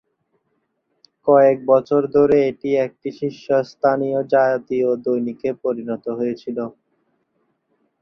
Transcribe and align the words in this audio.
কয়েক 1.27 1.57
বছর 1.65 2.01
ধরে 2.15 2.37
এটি 2.49 2.69
একটি 2.85 3.09
শীর্ষস্থানীয় 3.17 4.19
জাতীয় 4.33 4.89
দৈনিকে 5.05 5.49
পরিণত 5.63 6.05
হয়েছিল। 6.17 6.57